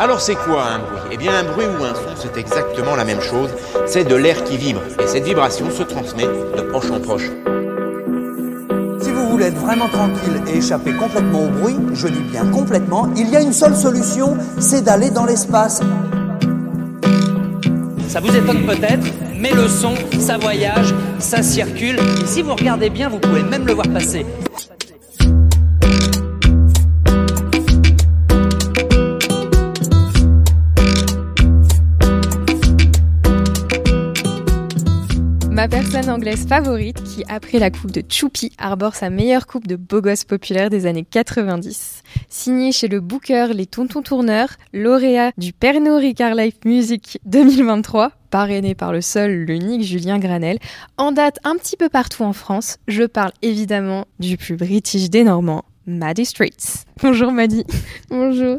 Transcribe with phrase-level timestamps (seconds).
[0.00, 1.00] Alors c'est quoi un bruit?
[1.10, 3.50] Eh bien un bruit ou un son, c'est exactement la même chose.
[3.86, 4.80] C'est de l'air qui vibre.
[5.02, 7.28] Et cette vibration se transmet de proche en proche.
[9.00, 13.08] Si vous voulez être vraiment tranquille et échapper complètement au bruit, je dis bien complètement,
[13.16, 15.80] il y a une seule solution, c'est d'aller dans l'espace.
[18.06, 19.04] Ça vous étonne peut-être,
[19.36, 21.98] mais le son, ça voyage, ça circule.
[22.22, 24.24] Et si vous regardez bien, vous pouvez même le voir passer.
[36.08, 40.24] Anglaise favorite qui, après la coupe de Choupi, arbore sa meilleure coupe de beau gosse
[40.24, 42.02] populaire des années 90.
[42.28, 48.74] Signée chez le Booker Les Tontons Tourneurs, lauréat du Pernod Ricard Life Music 2023, parrainé
[48.74, 50.58] par le seul, l'unique Julien Granel,
[50.96, 55.24] en date un petit peu partout en France, je parle évidemment du plus british des
[55.24, 56.84] Normands, Maddie Streets.
[57.02, 57.64] Bonjour Maddie.
[58.08, 58.58] Bonjour.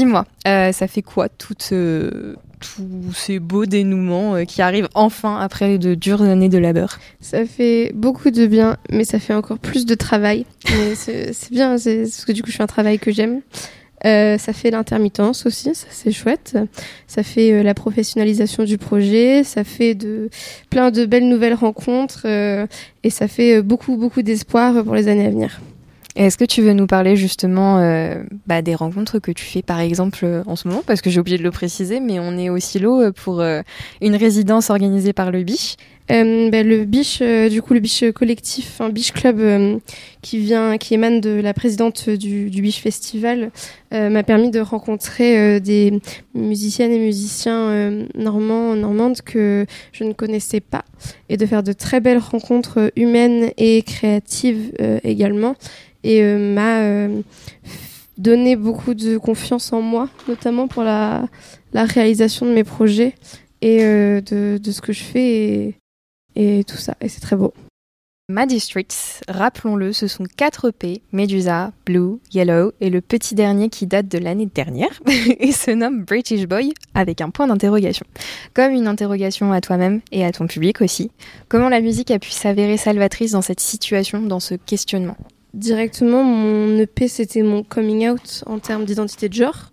[0.00, 5.38] Dis-moi, euh, ça fait quoi toutes, euh, tous ces beaux dénouements euh, qui arrivent enfin
[5.38, 6.98] après de dures années de labeur?
[7.20, 10.46] Ça fait beaucoup de bien, mais ça fait encore plus de travail.
[10.94, 13.42] c'est bien, parce que du coup je fais un travail que j'aime.
[14.02, 16.56] ça fait l'intermittence aussi, c'est chouette.
[17.06, 20.30] Ça fait la professionnalisation du projet, ça fait de
[20.70, 22.24] plein de belles nouvelles rencontres
[23.04, 25.60] et ça fait beaucoup beaucoup d'espoir pour les années à venir.
[26.16, 29.78] Est-ce que tu veux nous parler justement euh, bah, des rencontres que tu fais par
[29.78, 30.82] exemple euh, en ce moment?
[30.86, 33.42] Parce que j'ai oublié de le préciser, mais on est au silo euh, pour
[34.00, 35.42] une résidence organisée par le
[36.10, 36.50] Biche.
[36.50, 39.80] Bah, le Biche, du coup, le Biche collectif, un Biche club
[40.22, 43.50] qui vient, qui émane de la présidente du, Biche Festival,
[43.92, 46.00] m'a permis de rencontrer des
[46.34, 50.84] musiciennes et musiciens normands, normandes que je ne connaissais pas
[51.28, 54.72] et de faire de très belles rencontres humaines et créatives
[55.04, 55.54] également
[56.04, 57.22] et euh, m'a euh,
[58.18, 61.28] donné beaucoup de confiance en moi, notamment pour la,
[61.74, 63.14] réalisation de mes projets
[63.62, 65.74] et euh, de, ce que je fais
[66.36, 66.94] et tout ça.
[67.00, 67.52] Et c'est très beau.
[68.30, 73.88] Maddie Streets, rappelons-le, ce sont 4 P, Medusa, Blue, Yellow et le petit dernier qui
[73.88, 75.00] date de l'année dernière
[75.40, 78.06] et se nomme British Boy avec un point d'interrogation.
[78.54, 81.10] Comme une interrogation à toi-même et à ton public aussi.
[81.48, 85.16] Comment la musique a pu s'avérer salvatrice dans cette situation, dans ce questionnement?
[85.52, 89.72] Directement, mon EP c'était mon coming out en termes d'identité de genre.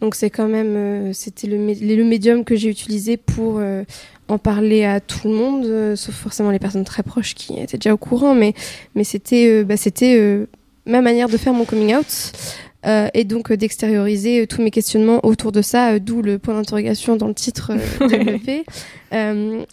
[0.00, 3.82] Donc c'est quand même, euh, c'était le, le, médium que j'ai utilisé pour euh,
[4.28, 7.78] en parler à tout le monde, euh, sauf forcément les personnes très proches qui étaient
[7.78, 8.54] déjà au courant, mais,
[8.94, 10.46] mais c'était euh, bah, c'était euh,
[10.86, 12.32] ma manière de faire mon coming out.
[13.14, 17.34] et donc d'extérioriser tous mes questionnements autour de ça, d'où le point d'interrogation dans le
[17.34, 18.64] titre de l'EP.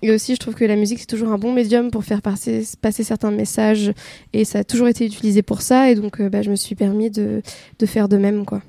[0.02, 2.64] et aussi, je trouve que la musique, c'est toujours un bon médium pour faire passer,
[2.82, 3.94] passer certains messages,
[4.34, 7.12] et ça a toujours été utilisé pour ça, et donc bah, je me suis permis
[7.12, 7.44] de,
[7.78, 8.46] de faire de même.
[8.46, 8.64] quoi.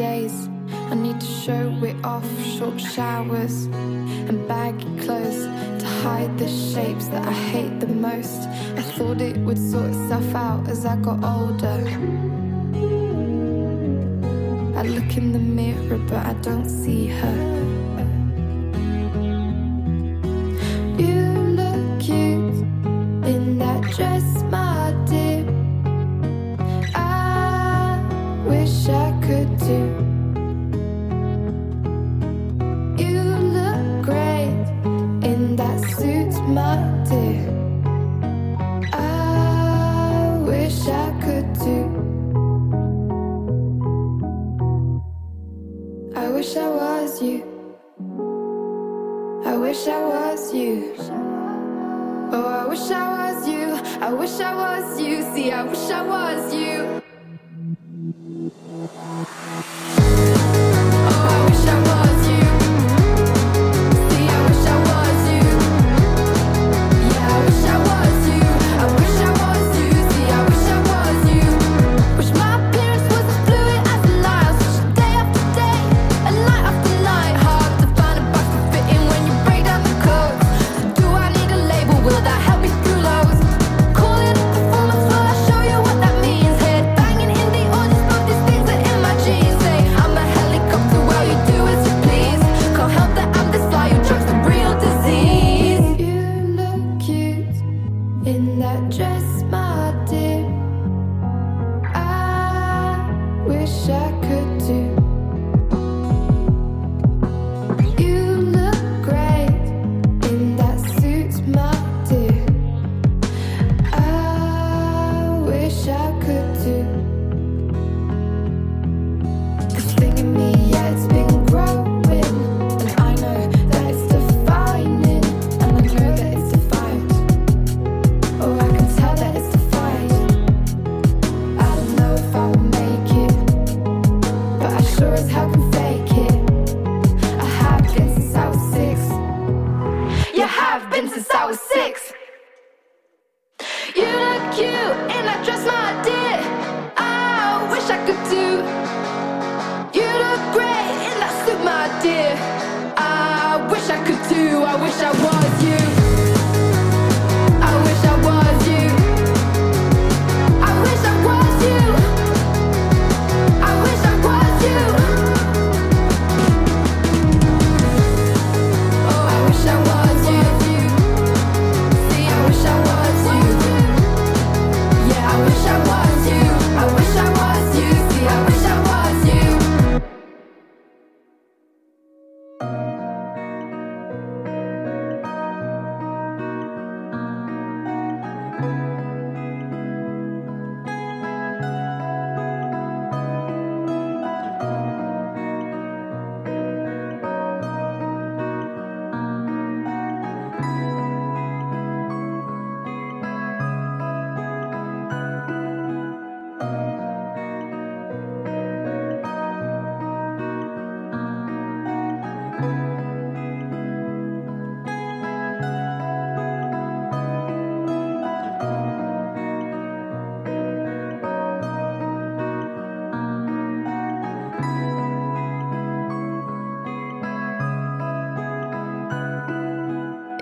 [0.00, 0.48] Days.
[0.92, 2.26] I need to show it off,
[2.56, 3.64] short showers
[4.28, 5.42] and baggy clothes
[5.82, 8.40] to hide the shapes that I hate the most.
[8.80, 11.80] I thought it would sort itself out as I got older.
[14.80, 17.59] I look in the mirror, but I don't see her.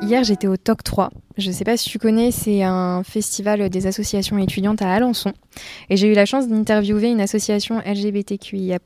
[0.08, 3.68] Hier, j'étais au TOC 3, Je ne sais pas si tu connais, c'est un festival
[3.68, 5.34] des associations étudiantes à Alençon.
[5.90, 8.78] Et j'ai eu la chance d'interviewer une association LGBTQIA+,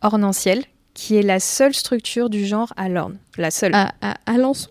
[0.00, 3.18] Ornanciel, qui est la seule structure du genre à l'Orne.
[3.36, 3.74] La seule.
[3.74, 3.92] À,
[4.24, 4.70] Alençon.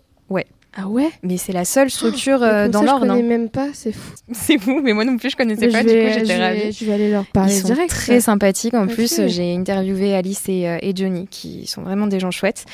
[0.76, 1.08] Ah ouais?
[1.22, 3.02] Mais c'est la seule structure Mais euh, comme dans ça, l'Orne.
[3.04, 4.12] Je connais même pas, c'est fou.
[4.32, 6.36] C'est fou, mais moi non plus je connaissais Mais pas, je du vais- coup j'étais
[6.36, 6.72] ravie.
[6.72, 7.90] Je vais aller leur Ils parler sont direct.
[7.90, 8.74] très sympathiques.
[8.74, 12.30] En plus, euh, j'ai interviewé Alice et, euh, et Johnny, qui sont vraiment des gens
[12.32, 12.64] chouettes.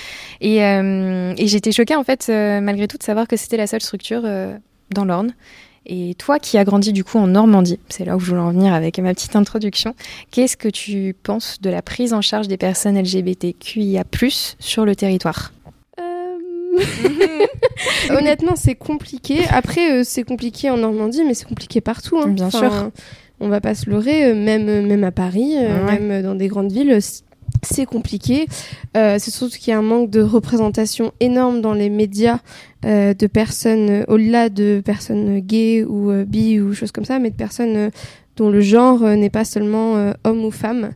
[0.40, 3.83] Et, euh, et j'étais choquée, en fait, malgré tout, de savoir que c'était la seule
[3.83, 5.35] structure dans l'Orne.
[5.87, 8.52] Et toi qui as grandi du coup en Normandie, c'est là où je voulais en
[8.52, 9.95] venir avec ma petite introduction,
[10.30, 14.04] qu'est-ce que tu penses de la prise en charge des personnes LGBTQIA+,
[14.59, 15.52] sur le territoire?
[18.11, 19.41] Honnêtement, c'est compliqué.
[19.51, 22.19] Après, euh, c'est compliqué en Normandie, mais c'est compliqué partout.
[22.19, 22.29] hein.
[22.29, 22.91] Bien sûr.
[23.41, 25.99] On va pas se leurrer, euh, même, euh, même à Paris, Ouais.
[25.99, 26.99] même dans des grandes villes,
[27.63, 28.47] c'est compliqué.
[28.97, 32.39] Euh, c'est surtout qu'il y a un manque de représentation énorme dans les médias
[32.85, 37.31] euh, de personnes, au-delà de personnes gays ou euh, bi ou choses comme ça, mais
[37.31, 37.91] de personnes
[38.37, 40.93] dont le genre n'est pas seulement homme ou femme.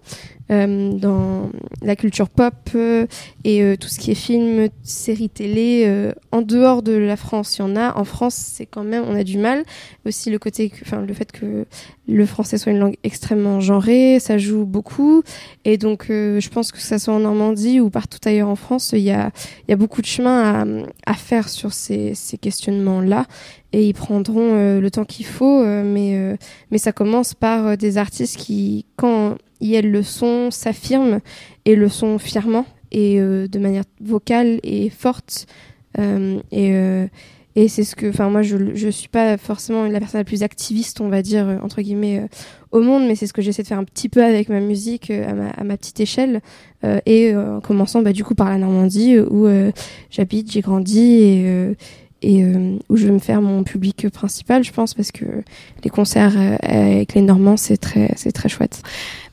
[0.51, 3.07] Euh, dans la culture pop euh,
[3.45, 7.63] et euh, tout ce qui est film, séries télé, en dehors de la France, il
[7.63, 7.97] y en a.
[7.97, 9.65] En France, c'est quand même, on a du mal.
[10.05, 11.65] Aussi le côté, enfin le fait que
[12.07, 15.23] le français soit une langue extrêmement genrée, ça joue beaucoup.
[15.65, 19.01] Et donc, je pense que ça soit en Normandie ou partout ailleurs en France, il
[19.01, 19.31] y a,
[19.69, 23.27] y a beaucoup de chemin à, à faire sur ces, ces questionnements-là.
[23.75, 26.37] Et ils prendront euh, le temps qu'il faut, euh, mais, euh,
[26.71, 31.21] mais ça commence par des artistes qui, quand ils elles le sont, s'affirment
[31.65, 35.47] et le sont fièrement et euh, de manière vocale et forte.
[35.99, 37.07] Euh, et euh,
[37.57, 40.43] et c'est ce que, enfin, moi, je, je suis pas forcément la personne la plus
[40.43, 42.27] activiste, on va dire, entre guillemets,
[42.73, 45.13] au monde, mais c'est ce que j'essaie de faire un petit peu avec ma musique
[45.13, 46.41] à, ma, petite échelle.
[47.07, 49.47] et en commençant, bah, du coup, par la Normandie, où
[50.11, 51.77] j'habite, j'ai grandi et,
[52.25, 55.27] et euh, où je vais me faire mon public principal, je pense, parce que
[55.85, 58.83] les concerts euh, avec les Normands, c'est très, c'est très chouette.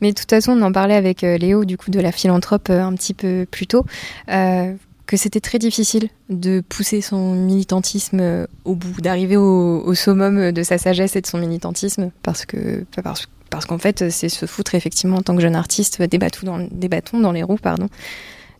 [0.01, 2.69] Mais de toute façon, on en parlait avec euh, Léo, du coup, de la philanthrope
[2.69, 3.86] un petit peu plus tôt,
[4.27, 10.63] que c'était très difficile de pousser son militantisme au bout, d'arriver au, au summum de
[10.63, 12.86] sa sagesse et de son militantisme, parce que
[13.50, 17.31] parce, qu'en fait, c'est se foutre effectivement en tant que jeune artiste des bâtons dans
[17.31, 17.89] les roues, pardon.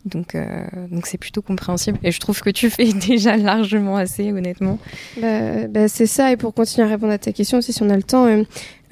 [0.04, 1.98] Donc, euh, donc c'est plutôt compréhensible.
[2.02, 4.78] Et je trouve que tu fais déjà largement assez, honnêtement.
[5.20, 7.90] Bah, bah, c'est ça, et pour continuer à répondre à ta question aussi, si on
[7.90, 8.42] a le temps, euh,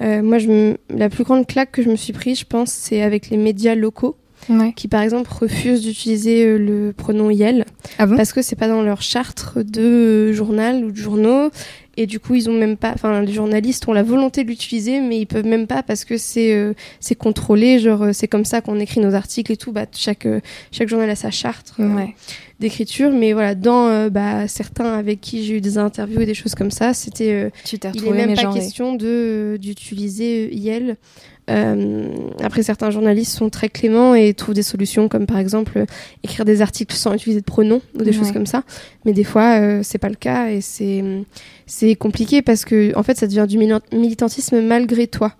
[0.01, 2.71] euh, moi, je me- la plus grande claque que je me suis prise, je pense,
[2.71, 4.15] c'est avec les médias locaux
[4.49, 4.73] Ouais.
[4.75, 7.63] qui, par exemple, refusent d'utiliser euh, le pronom Yel
[7.99, 8.15] Ah bon?
[8.17, 11.51] parce que c'est pas dans leur charte de euh, journal ou de journaux.
[11.97, 12.91] Et du coup, ils ont même pas.
[12.93, 16.17] Enfin, les journalistes ont la volonté de l'utiliser, mais ils peuvent même pas parce que
[16.17, 17.79] c'est euh, c'est contrôlé.
[17.79, 19.73] Genre, euh, c'est comme ça qu'on écrit nos articles et tout.
[19.73, 20.39] Bah, chaque euh,
[20.71, 22.15] chaque journal a sa charte euh, Ouais.
[22.61, 23.11] d'écriture.
[23.11, 26.71] Mais voilà, dans bah, certains avec qui j'ai eu des interviews et des choses comme
[26.71, 30.95] ça, c'était euh, Tu t'es il est retrouvé même pas question de d'utiliser IEL.
[31.51, 32.05] Euh,
[32.43, 35.85] après, certains journalistes sont très cléments et trouvent des solutions, comme par exemple euh,
[36.23, 38.17] écrire des articles sans utiliser de pronoms ou des Ouais.
[38.17, 38.63] choses comme ça.
[39.05, 41.03] Mais des fois, euh, c'est pas le cas et c'est
[41.65, 45.33] c'est compliqué parce que en fait, ça devient du militantisme malgré toi.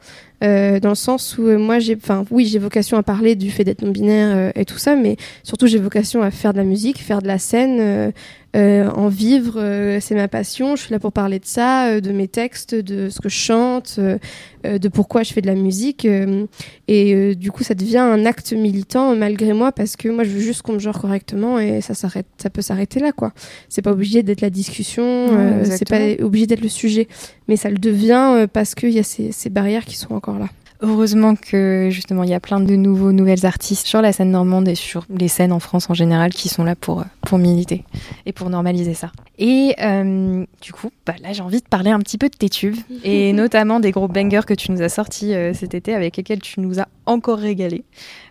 [0.44, 3.51] Euh, dans le sens où euh, moi j'ai enfin oui j'ai vocation à parler du
[3.51, 6.58] fait d'être non binaire euh, et tout ça mais surtout j'ai vocation à faire de
[6.58, 8.12] la musique faire de la scène euh, euh,
[8.53, 10.75] en vivre euh, c'est ma passion.
[10.75, 13.36] Je suis là pour parler de ça euh, de mes textes de ce que je
[13.36, 14.17] chante euh,
[14.65, 16.05] euh, de pourquoi je fais de la musique.
[16.05, 16.46] Euh,
[16.88, 20.31] et euh, du coup ça devient un acte militant malgré moi parce que moi je
[20.31, 23.31] veux juste qu'on me genre correctement et ça s'arrête ça peut s'arrêter là quoi.
[23.70, 27.08] C'est pas obligé d'être la discussion Ouais, euh, c'est pas obligé d'être le sujet
[27.48, 30.39] mais ça le devient euh, parce qu'il y a ces, ces barrières qui sont encore
[30.39, 30.48] là
[30.83, 34.67] Heureusement que justement il y a plein de nouveaux nouvelles artistes sur la scène normande
[34.67, 37.85] et sur les scènes en France en général qui sont là pour pour militer
[38.25, 39.11] et pour normaliser ça.
[39.38, 42.50] Et euh, du coup, bah là j'ai envie de parler un petit peu de tes
[42.50, 46.17] tubes et notamment des gros bangers que tu nous as sortis euh, cet été avec
[46.17, 47.83] lesquels tu nous as encore régalé.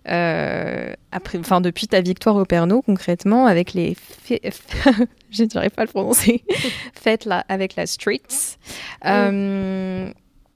[0.09, 3.97] Euh, après, enfin depuis ta victoire au Pernod concrètement avec les,
[4.29, 6.43] je n'arrive pas à le prononcer,
[6.95, 8.57] faites là avec la Streets.
[9.05, 10.11] Euh,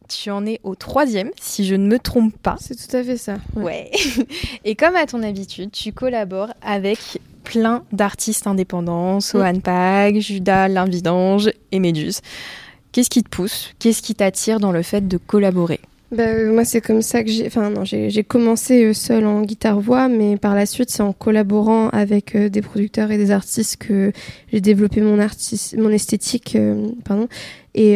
[0.09, 2.57] tu en es au troisième, si je ne me trompe pas.
[2.61, 3.65] c'est tout à fait ça ouais.
[3.65, 3.91] Ouais.
[4.65, 6.99] Et comme à ton habitude, tu collabores avec
[7.45, 12.21] plein d'artistes indépendants, Sohan Pag, Judas, L'Invidange et Méduse.
[12.93, 13.75] Qu'est-ce qui te pousse?
[13.79, 15.81] Qu'est-ce qui t'attire dans le fait de collaborer?
[16.13, 17.47] Bah, euh, moi, c'est comme ça que j'ai.
[17.47, 21.89] Enfin, non, j'ai commencé euh, seul en guitare-voix, mais par la suite, c'est en collaborant
[21.89, 24.13] avec euh, des producteurs et des artistes que
[24.53, 26.57] j'ai développé mon, artiste, mon esthétique.
[27.05, 27.29] pardon.
[27.77, 27.95] Et,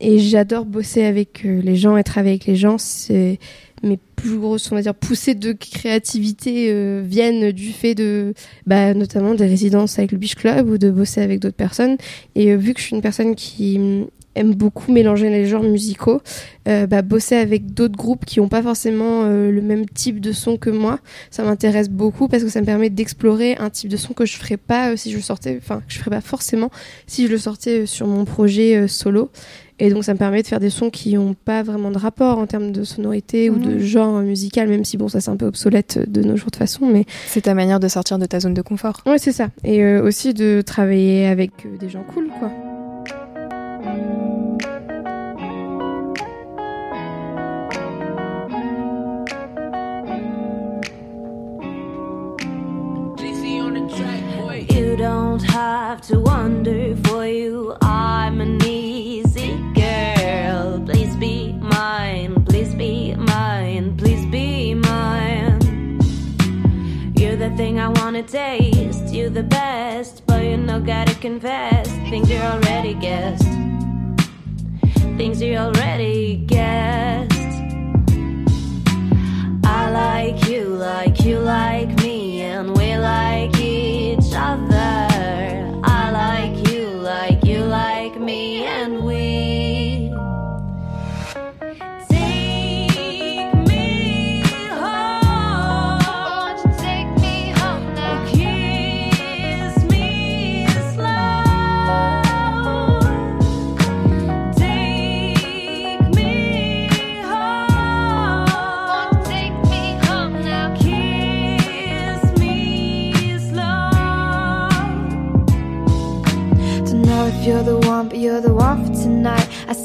[0.00, 2.78] et j'adore bosser avec les gens et travailler avec les gens.
[2.78, 3.38] C'est
[3.82, 8.32] mes plus grosses, on va dire, poussées de créativité viennent du fait de,
[8.66, 11.98] bah, notamment des résidences avec le Beach Club ou de bosser avec d'autres personnes.
[12.36, 16.20] Et vu que je suis une personne qui aime beaucoup mélanger les genres musicaux,
[16.68, 20.32] euh, bah, bosser avec d'autres groupes qui n'ont pas forcément euh, le même type de
[20.32, 20.98] son que moi,
[21.30, 24.36] ça m'intéresse beaucoup parce que ça me permet d'explorer un type de son que je
[24.36, 26.70] ferais pas euh, si je sortais, enfin que je ferais pas forcément
[27.06, 29.30] si je le sortais sur mon projet solo.
[29.78, 32.38] Et donc ça me permet de faire des sons qui n'ont pas vraiment de rapport
[32.38, 33.78] en termes de sonorité ou de Mhm.
[33.80, 36.56] genre musical, même si bon ça c'est un peu obsolète de nos jours de toute
[36.56, 39.02] façon, mais C'est ta manière de sortir de ta zone de confort.
[39.06, 39.48] ouais c'est ça.
[39.64, 42.50] Et aussi de travailler avec des gens cool quoi.
[43.84, 44.21] You
[56.02, 57.76] to wonder for you.
[57.80, 60.82] I'm an easy girl.
[60.84, 62.44] Please be mine.
[62.44, 63.96] Please be mine.
[63.96, 66.00] Please be mine.
[67.14, 69.14] You're the thing I wanna taste.
[69.14, 73.52] You're the best, but you know gotta confess things you already guessed.
[75.16, 77.11] Things you already guessed.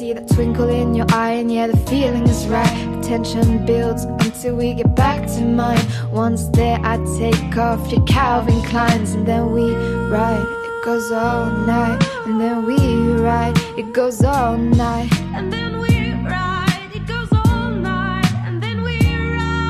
[0.08, 2.76] See that twinkle in your eye, and yeah, the feeling is right.
[2.96, 5.86] The tension builds until we get back to mine.
[6.12, 9.76] Once there, I take off your Calvin Kleins, and then we
[10.10, 10.46] ride.
[10.70, 12.78] It goes all night, and then we
[13.22, 13.58] ride.
[13.78, 15.12] It goes all night.
[15.36, 18.98] And then we ride, it goes all night, and then we
[19.40, 19.64] ride.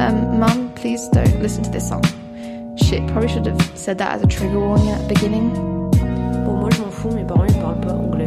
[0.00, 2.04] Um, Mum, please don't listen to this song.
[2.76, 5.73] Shit, probably should have said that as a trigger warning at the beginning.
[7.12, 8.24] Mes parents ils parlent pas anglais.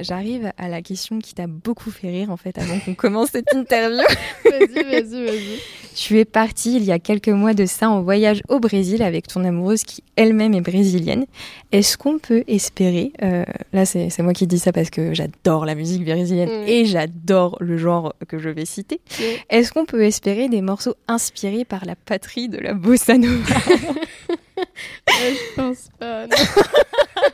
[0.00, 3.52] J'arrive à la question qui t'a beaucoup fait rire en fait avant qu'on commence cette
[3.54, 4.02] interview.
[4.44, 5.58] Vas-y, vas-y, vas-y.
[5.96, 9.26] Tu es partie il y a quelques mois de ça en voyage au Brésil avec
[9.26, 11.24] ton amoureuse qui elle-même est brésilienne.
[11.72, 15.74] Est-ce qu'on peut espérer, euh, là c'est moi qui dis ça parce que j'adore la
[15.74, 16.68] musique brésilienne Mm.
[16.68, 19.00] et j'adore le genre que je vais citer,
[19.48, 23.54] est-ce qu'on peut espérer des morceaux inspirés par la patrie de la bossa nova?
[25.08, 26.26] je pense pas.
[26.26, 26.36] non.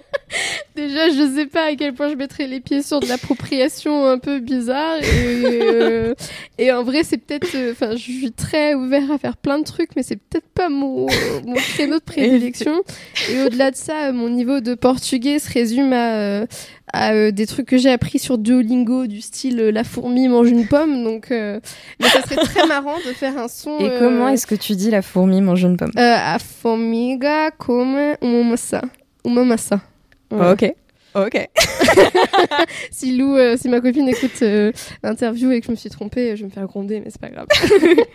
[0.74, 4.18] Déjà, je sais pas à quel point je mettrais les pieds sur de l'appropriation un
[4.18, 4.96] peu bizarre.
[5.02, 6.14] Et, euh,
[6.56, 7.54] et en vrai, c'est peut-être.
[7.54, 10.70] euh, Enfin, je suis très ouvert à faire plein de trucs, mais c'est peut-être pas
[10.70, 11.06] mon,
[11.44, 12.82] mon créneau de prédilection.
[13.30, 16.46] Et au-delà de ça, euh, mon niveau de portugais se résume à, euh,
[16.92, 20.50] à euh, des trucs que j'ai appris sur Duolingo, du style euh, la fourmi mange
[20.50, 21.02] une pomme.
[21.04, 21.60] Donc, euh,
[22.00, 23.78] mais ça serait très marrant de faire un son.
[23.78, 25.92] Et euh, comment est-ce que tu dis la fourmi mange une pomme?
[25.96, 28.82] euh, a formiga come uma maçã.
[29.24, 29.80] Uma maçã.
[30.30, 30.52] Voilà.
[30.52, 30.74] Ok.
[31.14, 31.48] Ok.
[32.90, 34.72] Si Lou, euh, si ma copine écoute euh,
[35.02, 37.28] l'interview et que je me suis trompée, je vais me faire gronder, mais c'est pas
[37.28, 37.46] grave.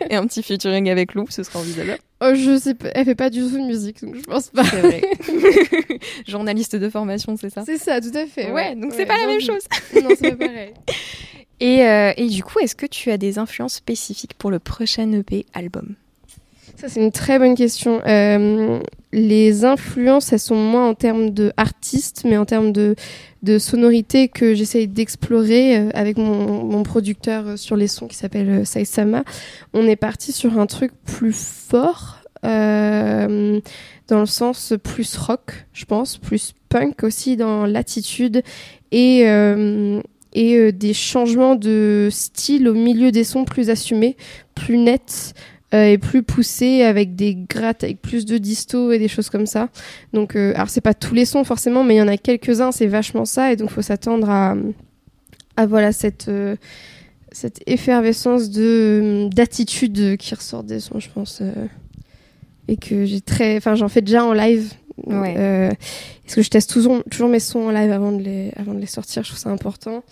[0.09, 1.99] Et un petit featuring avec Lou, ce sera envisageable.
[2.21, 4.63] Oh, je sais pas, elle fait pas du tout de musique, donc je pense pas.
[4.63, 5.01] C'est vrai.
[6.27, 7.63] Journaliste de formation, c'est ça?
[7.65, 8.51] C'est ça, tout à fait.
[8.51, 9.61] Ouais, donc c'est pas la même chose.
[10.01, 10.73] Non, c'est pas pareil.
[11.59, 15.11] Et, euh, et du coup, est-ce que tu as des influences spécifiques pour le prochain
[15.11, 15.95] EP album?
[16.79, 18.01] Ça, c'est une très bonne question.
[18.05, 18.79] Euh,
[19.11, 22.95] les influences, elles sont moins en termes d'artistes, mais en termes de,
[23.41, 28.63] de sonorité que j'essaye d'explorer euh, avec mon, producteur euh, sur les sons qui s'appelle
[28.63, 29.23] Saisama.
[29.73, 33.59] On est parti sur un truc plus fort, dans
[34.11, 38.43] le sens plus rock, je pense, plus punk aussi dans l'attitude
[38.91, 39.25] et,
[40.33, 44.15] des changements de style au milieu des sons plus assumés,
[44.53, 45.33] plus nets
[45.73, 49.45] euh, et plus poussés avec des grattes, avec plus de disto et des choses comme
[49.45, 49.69] ça.
[50.13, 52.71] Donc, euh, alors c'est pas tous les sons forcément, mais il y en a quelques-uns,
[52.71, 54.55] c'est vachement ça, et donc faut s'attendre à,
[55.57, 56.55] à voilà cette euh,
[57.31, 61.51] cette effervescence de d'attitude qui ressort des sons, je pense, euh,
[62.67, 64.73] et que j'ai très, enfin j'en fais déjà en live.
[65.05, 65.35] Ouais.
[65.37, 65.69] Euh,
[66.23, 68.79] parce que je teste toujours, toujours mes sons en live avant de les avant de
[68.79, 70.03] les sortir, je trouve ça important.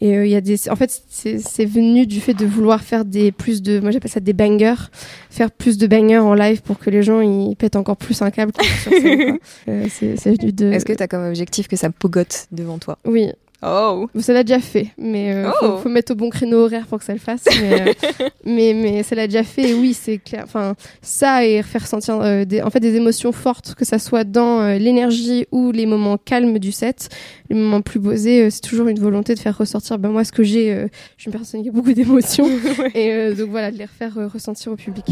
[0.00, 3.32] Et il y a des, en fait, c'est venu du fait de vouloir faire des
[3.32, 4.90] plus de, moi j'appelle ça des bangers,
[5.30, 8.30] faire plus de bangers en live pour que les gens ils pètent encore plus un
[8.30, 8.52] câble
[8.84, 9.38] scène.
[9.88, 10.70] c'est venu de.
[10.70, 12.98] Est-ce que tu as comme objectif que ça pogote devant toi?
[13.06, 13.30] Oui,
[13.68, 15.78] Oh Ça l'a déjà fait, mais il oh.
[15.78, 17.44] faut, mettre au bon créneau horaire pour que ça le fasse.
[17.60, 20.42] Mais, euh, mais, ça l'a déjà fait, et oui, c'est clair.
[20.44, 24.24] Enfin, ça et faire sentir euh, des, en fait, des émotions fortes, que ça soit
[24.24, 27.08] dans euh, l'énergie ou les moments calmes du set,
[27.50, 29.98] les moments plus posés, c'est toujours une volonté de faire ressortir.
[29.98, 32.48] Ben, moi, ce que j'ai, je suis une personne qui a beaucoup d'émotions,
[32.94, 35.06] et donc voilà, de les refaire ressentir au public.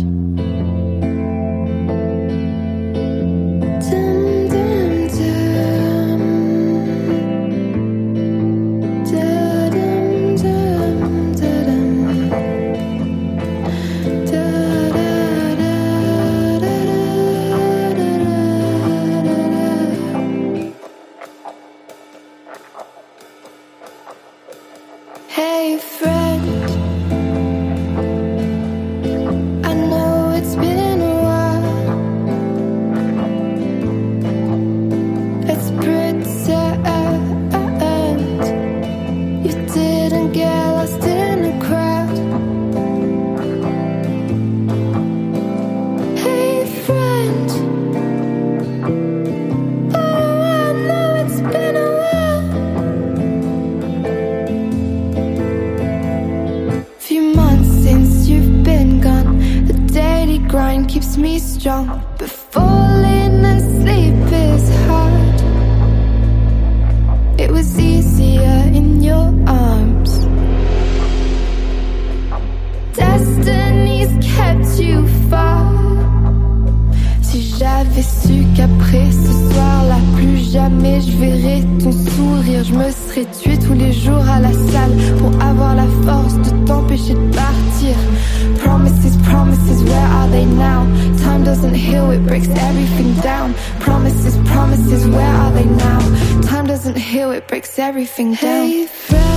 [96.84, 98.68] doesn't heal, it breaks everything down.
[98.68, 99.33] Hey,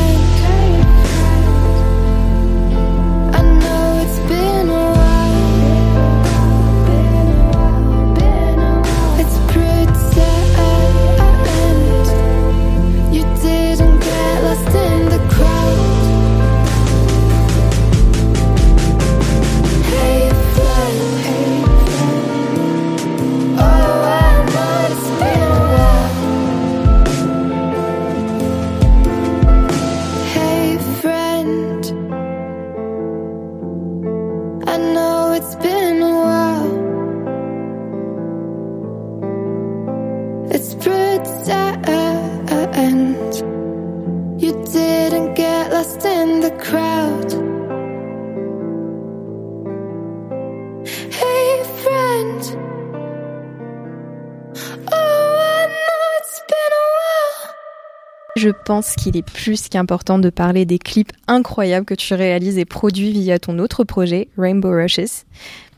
[58.37, 62.65] Je pense qu'il est plus qu'important de parler des clips incroyables que tu réalises et
[62.65, 65.25] produis via ton autre projet, Rainbow Rushes.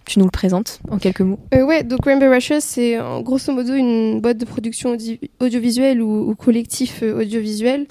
[0.09, 1.37] Tu nous le présentes en quelques mots?
[1.53, 4.97] Euh, Ouais, donc Rainbow Rushes, c'est grosso modo une boîte de production
[5.39, 7.85] audiovisuelle ou, collectif euh, audiovisuel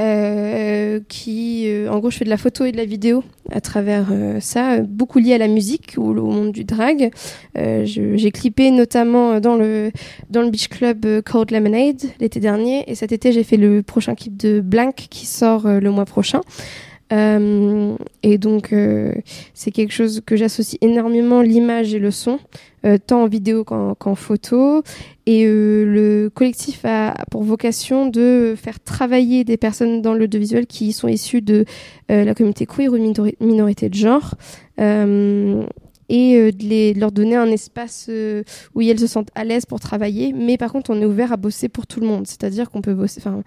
[0.00, 4.08] euh, qui, en gros, je fais de la photo et de la vidéo à travers
[4.40, 7.12] ça, beaucoup lié à la musique ou au monde du drag.
[7.54, 9.92] J'ai clippé notamment dans le,
[10.28, 14.16] dans le beach club Cold Lemonade l'été dernier et cet été, j'ai fait le prochain
[14.16, 16.40] clip de Blank qui sort le mois prochain.
[17.12, 19.12] Euh, et donc, euh,
[19.54, 22.38] c'est quelque chose que j'associe énormément l'image et le son,
[22.84, 24.82] euh, tant en vidéo qu'en photo.
[25.26, 31.08] Et le collectif a pour vocation de faire travailler des personnes dans l'audiovisuel qui sont
[31.08, 31.64] issues de
[32.08, 32.96] la communauté queer ou
[33.40, 34.34] minorité de genre.
[34.78, 34.82] et
[36.52, 38.10] de, les, de, leur donner un espace
[38.74, 40.32] où elles se sentent à l'aise pour travailler.
[40.32, 42.26] Mais par contre, on est ouvert à bosser pour tout le monde.
[42.26, 43.20] C'est-à-dire qu'on peut bosser.
[43.20, 43.44] Enfin,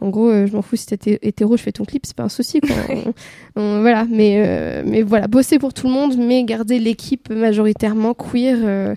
[0.00, 2.24] en gros, euh, je m'en fous si t'es hétéro, je fais ton clip, c'est pas
[2.24, 2.60] un souci.
[2.60, 3.12] Quoi.
[3.56, 8.96] voilà, mais, euh, mais voilà, bosser pour tout le monde, mais garder l'équipe majoritairement queer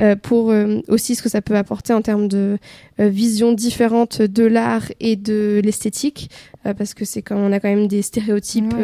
[0.00, 2.56] euh, pour euh, aussi ce que ça peut apporter en termes de
[3.00, 6.30] euh, vision différente de l'art et de l'esthétique,
[6.76, 8.74] parce que c'est quand on a quand même des stéréotypes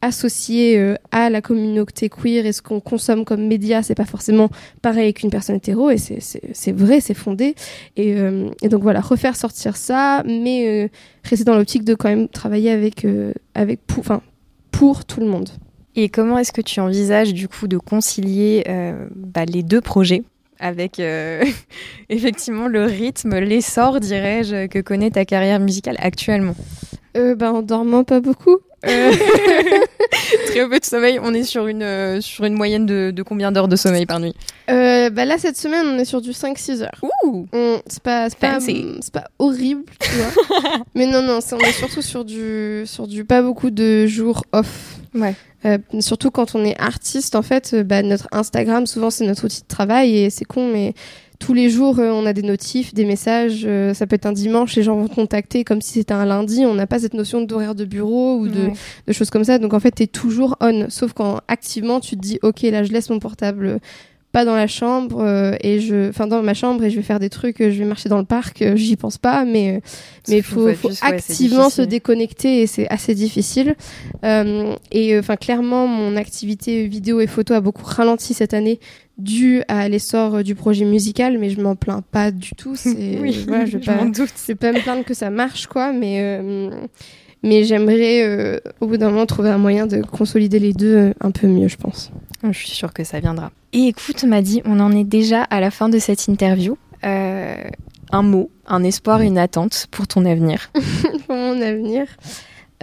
[0.00, 4.50] associés à la communauté queer et ce qu'on consomme comme média, c'est pas forcément
[4.82, 7.56] pareil qu'une personne hétéro, et c'est vrai, c'est fondé.
[7.96, 8.14] Et,
[8.62, 10.88] et, donc voilà, refaire sortir ça, mais
[11.24, 13.04] rester dans l'optique de quand même travailler avec,
[13.56, 14.04] avec pour,
[14.70, 15.48] pour tout le monde.
[15.96, 18.62] Et comment est-ce que tu envisages du coup de concilier
[19.16, 20.22] bah, les deux projets?
[20.60, 21.44] Avec euh,
[22.08, 26.54] effectivement le rythme, l'essor, dirais-je, que connaît ta carrière musicale actuellement
[27.16, 28.58] euh, bah, En dormant pas beaucoup.
[28.86, 29.12] Euh,
[30.46, 31.18] Très peu de sommeil.
[31.22, 34.20] On est sur une, euh, sur une moyenne de, de combien d'heures de sommeil par
[34.20, 34.34] nuit?
[34.68, 37.00] Bah là, cette semaine, on est sur du 5-6 heures.
[37.24, 38.58] Ouh On- C'est pas, pas,
[39.12, 40.84] pas horrible, tu vois.
[40.94, 44.44] Mais non, non, c'est- on est surtout sur du, sur du pas beaucoup de jours
[44.52, 44.96] off.
[45.14, 45.34] Ouais.
[45.66, 49.44] Euh, surtout quand on est artiste, en fait, euh, bah, notre Instagram, souvent, c'est notre
[49.46, 50.92] outil de travail et c'est con, mais
[51.40, 53.64] tous les jours, euh, on a des notifs, des messages.
[53.66, 56.24] euh, ça peut être un dimanche, les gens vont te contacter comme si c'était un
[56.24, 56.64] lundi.
[56.66, 58.72] On n'a pas cette notion d'horaire de bureau ou de, Ouais.
[59.06, 59.58] de choses comme ça.
[59.58, 60.88] Donc en fait, t'es toujours on.
[60.90, 63.80] Sauf quand activement, tu te dis, ok, là, je laisse mon portable
[64.34, 67.20] pas dans la chambre euh, et je, enfin dans ma chambre et je vais faire
[67.20, 67.60] des trucs.
[67.60, 68.60] euh, je vais marcher dans le parc.
[68.62, 69.80] euh, J'y pense pas, mais
[70.28, 73.76] mais il faut, ouais, activement se déconnecter et c'est assez difficile.
[74.24, 78.80] Euh, et enfin clairement, mon activité vidéo et photo a beaucoup ralenti cette année
[79.18, 82.74] dû à l'essor du projet musical, mais je m'en plains pas du tout.
[82.74, 84.32] C'est Oui, voilà, je je pas doute.
[84.58, 86.40] pas me plaindre que ça marche, quoi, mais,
[87.44, 91.30] mais j'aimerais euh, au bout d'un moment trouver un moyen de consolider les deux un
[91.30, 92.10] peu mieux, je pense.
[92.42, 93.52] Je suis sûre que ça viendra.
[93.76, 96.78] Et écoute, Maddy, on en est déjà à la fin de cette interview.
[97.04, 97.56] Euh,
[98.12, 100.70] un mot, un espoir, une attente pour ton avenir.
[101.26, 102.06] Pour mon avenir,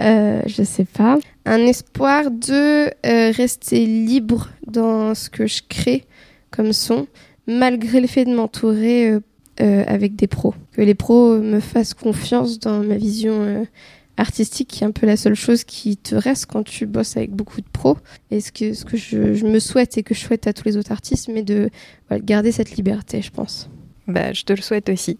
[0.02, 1.18] euh, je sais pas.
[1.46, 6.04] Un espoir de euh, rester libre dans ce que je crée
[6.50, 7.06] comme son,
[7.46, 9.18] malgré le fait de m'entourer
[9.60, 10.54] euh, avec des pros.
[10.72, 13.66] Que les pros me fassent confiance dans ma vision
[14.16, 17.30] artistique, qui est un peu la seule chose qui te reste quand tu bosses avec
[17.30, 17.96] beaucoup de pros.
[18.30, 20.64] Et ce que, ce que je, je me souhaite et que je souhaite à tous
[20.66, 21.70] les autres artistes, mais de
[22.08, 23.68] voilà, garder cette liberté, je pense.
[24.08, 25.16] Bah, je te le souhaite aussi.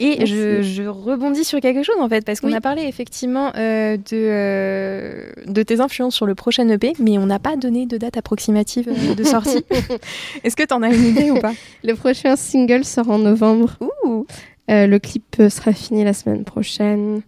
[0.00, 2.54] Et je, je rebondis sur quelque chose en fait, parce qu'on Oui.
[2.54, 7.26] a parlé effectivement euh, de, euh, de tes influences sur le prochain EP, mais on
[7.26, 9.64] n'a pas donné de date approximative euh, de sortie.
[10.44, 11.52] Est-ce que tu en as une idée ou pas?
[11.84, 13.76] Le prochain single sort en novembre.
[14.04, 14.24] Ouh.
[14.70, 17.20] Euh, le clip sera fini la semaine prochaine.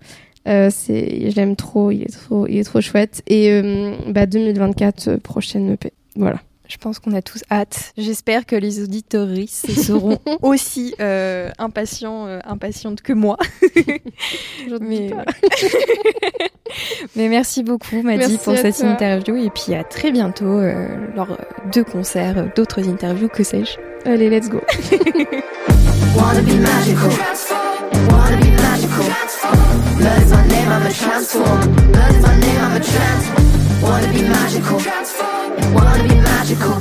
[0.47, 3.23] Euh, c'est, je l'aime trop, il est trop, il est trop chouette.
[3.27, 5.93] Et euh, bah 2024 euh, prochaine EP.
[6.17, 6.41] Voilà.
[6.67, 7.93] Je pense qu'on a tous hâte.
[7.99, 13.37] J'espère que les auditoristes seront aussi euh, impatients, euh, impatientes que moi.
[14.69, 15.25] J'en doute Mais, pas.
[17.17, 18.89] Mais merci beaucoup, Maddy, Merci pour cette toi.
[18.89, 19.37] interview.
[19.37, 21.37] Et puis à très bientôt euh, lors
[21.73, 23.77] de concerts, d'autres interviews, que sais-je.
[24.09, 24.61] Allez, let's go.
[28.11, 29.07] Wanna be magical.
[29.99, 31.61] Blood is my name, I'm a transform.
[31.93, 33.25] Blood is my name, I'm a trans.
[33.83, 34.79] Wanna be magical.
[35.75, 36.77] Wanna be magical.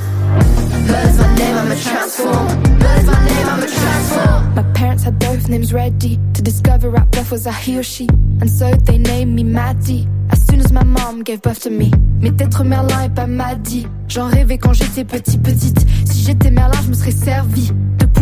[0.88, 2.48] Blood is my name, I'm a transform.
[2.80, 4.56] Blood my name, I'm a transform.
[4.56, 8.08] My parents had both names ready to discover at birth was I he or she,
[8.42, 10.08] and so they named me Maddie.
[10.32, 13.88] As soon as my mom gave birth to me, mais d'être Merlin et pas Maddie.
[14.08, 15.86] J'en rêvais quand j'étais petit petite.
[16.06, 17.72] Si j'étais Merlin, je me serais servi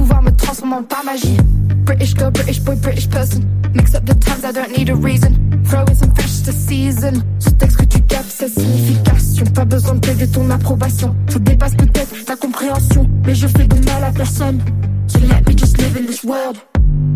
[0.01, 1.37] pouvoir me transformer par magie.
[1.85, 3.41] British girl, British boy, British person.
[3.73, 5.31] Mix up the times, I don't need a reason.
[5.65, 7.23] Throw in some fish to season.
[7.39, 9.45] Ce texte que tu captes, sa signification.
[9.53, 11.15] Pas besoin de payer ton approbation.
[11.29, 14.59] Ça dépasse peut-être ta compréhension, mais je fais de mal à personne.
[15.07, 16.57] So let me just live in this world.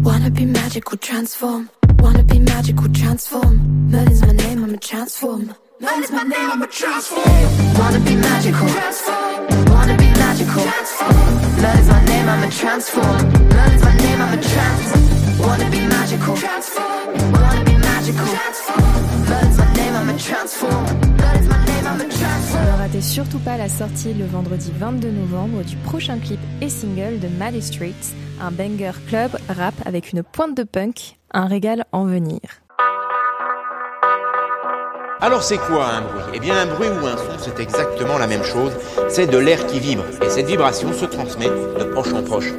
[0.04, 1.68] Wanna be magical, transform?
[2.02, 3.90] Wanna be magical, transform?
[3.90, 5.56] Merlin's my name, I'm a transform.
[5.86, 7.22] Merlin's my name, I'm a transform.
[7.78, 8.68] Wanna be magical.
[9.72, 10.64] Wanna be magical.
[11.60, 13.30] Blood is my name, I'm a transform.
[13.50, 14.88] Blood is my name, I'm a trans.
[15.40, 16.36] Wanna be magical.
[17.34, 18.26] Wanna be magical.
[19.28, 20.86] Blood is my name, I'm a transform.
[21.18, 22.66] Blood is my name, I'm a transform.
[22.66, 27.20] Ne ratez surtout pas la sortie le vendredi 22 novembre du prochain clip et single
[27.20, 32.06] de Mally Streets, un banger club rap avec une pointe de punk, un régal en
[32.06, 32.40] venir.
[35.22, 36.24] Alors c'est quoi un bruit?
[36.34, 38.72] Eh bien un bruit ou un son c'est exactement la même chose,
[39.08, 42.54] c'est de l'air qui vibre et cette vibration se transmet de proche en proche.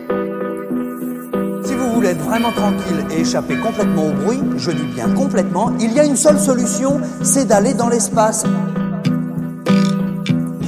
[1.65, 5.73] Si vous voulez être vraiment tranquille et échapper complètement au bruit, je dis bien complètement,
[5.79, 8.45] il y a une seule solution, c'est d'aller dans l'espace.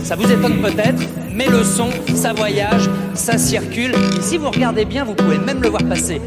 [0.04, 1.02] Ça vous étonne peut-être,
[1.34, 3.92] mais le son, ça voyage, ça circule.
[4.18, 6.20] Et si vous regardez bien, vous pouvez même le voir passer.